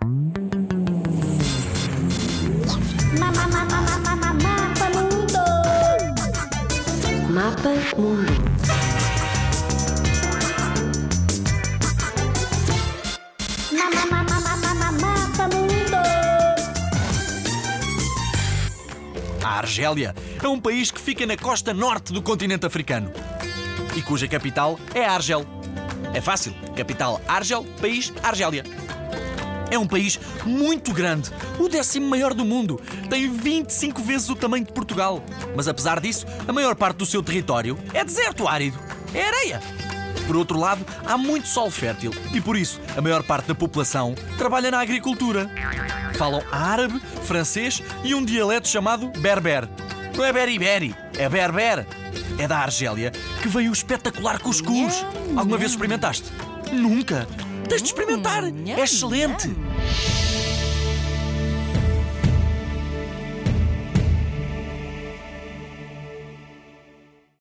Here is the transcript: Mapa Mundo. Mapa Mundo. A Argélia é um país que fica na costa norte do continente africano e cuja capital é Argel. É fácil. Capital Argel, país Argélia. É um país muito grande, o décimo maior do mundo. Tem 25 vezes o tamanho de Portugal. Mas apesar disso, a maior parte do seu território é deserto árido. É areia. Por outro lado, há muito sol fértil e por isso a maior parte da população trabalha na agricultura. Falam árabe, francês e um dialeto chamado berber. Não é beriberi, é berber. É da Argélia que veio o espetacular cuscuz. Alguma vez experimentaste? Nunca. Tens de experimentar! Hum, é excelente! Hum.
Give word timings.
Mapa 0.00 0.08
Mundo. 4.88 5.40
Mapa 7.28 7.74
Mundo. 7.98 8.36
A 19.42 19.58
Argélia 19.58 20.14
é 20.42 20.48
um 20.48 20.60
país 20.60 20.90
que 20.90 21.00
fica 21.00 21.26
na 21.26 21.36
costa 21.36 21.74
norte 21.74 22.10
do 22.12 22.22
continente 22.22 22.66
africano 22.66 23.12
e 23.94 24.02
cuja 24.02 24.26
capital 24.26 24.80
é 24.94 25.04
Argel. 25.04 25.44
É 26.14 26.20
fácil. 26.20 26.52
Capital 26.76 27.20
Argel, 27.28 27.64
país 27.80 28.12
Argélia. 28.22 28.64
É 29.70 29.78
um 29.78 29.86
país 29.86 30.18
muito 30.44 30.92
grande, 30.92 31.30
o 31.58 31.68
décimo 31.68 32.08
maior 32.08 32.34
do 32.34 32.44
mundo. 32.44 32.80
Tem 33.08 33.30
25 33.30 34.02
vezes 34.02 34.28
o 34.28 34.36
tamanho 34.36 34.64
de 34.64 34.72
Portugal. 34.72 35.22
Mas 35.56 35.68
apesar 35.68 36.00
disso, 36.00 36.26
a 36.46 36.52
maior 36.52 36.74
parte 36.74 36.96
do 36.96 37.06
seu 37.06 37.22
território 37.22 37.78
é 37.94 38.04
deserto 38.04 38.48
árido. 38.48 38.78
É 39.14 39.24
areia. 39.24 39.62
Por 40.26 40.36
outro 40.36 40.58
lado, 40.58 40.84
há 41.04 41.16
muito 41.16 41.48
sol 41.48 41.70
fértil 41.70 42.12
e 42.32 42.40
por 42.40 42.56
isso 42.56 42.80
a 42.96 43.00
maior 43.00 43.22
parte 43.22 43.46
da 43.46 43.54
população 43.54 44.14
trabalha 44.38 44.70
na 44.70 44.80
agricultura. 44.80 45.50
Falam 46.14 46.42
árabe, 46.52 47.00
francês 47.24 47.82
e 48.04 48.14
um 48.14 48.24
dialeto 48.24 48.68
chamado 48.68 49.08
berber. 49.18 49.68
Não 50.16 50.24
é 50.24 50.32
beriberi, 50.32 50.94
é 51.18 51.28
berber. 51.28 51.86
É 52.38 52.46
da 52.46 52.58
Argélia 52.58 53.10
que 53.42 53.48
veio 53.48 53.70
o 53.70 53.72
espetacular 53.72 54.38
cuscuz. 54.38 55.04
Alguma 55.36 55.58
vez 55.58 55.72
experimentaste? 55.72 56.30
Nunca. 56.72 57.26
Tens 57.68 57.82
de 57.82 57.88
experimentar! 57.88 58.44
Hum, 58.44 58.64
é 58.66 58.80
excelente! 58.80 59.48
Hum. 59.48 60.19